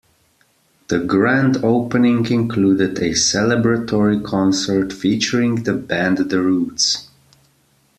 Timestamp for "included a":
2.31-3.11